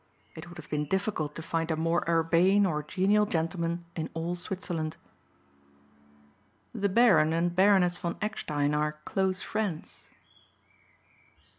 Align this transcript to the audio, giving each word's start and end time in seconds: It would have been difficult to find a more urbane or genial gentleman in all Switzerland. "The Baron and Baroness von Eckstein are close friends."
It 0.33 0.49
would 0.49 0.57
have 0.57 0.67
been 0.71 0.85
difficult 0.87 1.35
to 1.35 1.43
find 1.43 1.69
a 1.69 1.75
more 1.75 2.03
urbane 2.07 2.65
or 2.65 2.81
genial 2.81 3.27
gentleman 3.27 3.85
in 3.95 4.09
all 4.15 4.35
Switzerland. 4.35 4.97
"The 6.73 6.89
Baron 6.89 7.33
and 7.33 7.55
Baroness 7.55 7.97
von 7.97 8.17
Eckstein 8.19 8.73
are 8.73 8.93
close 9.05 9.43
friends." 9.43 10.09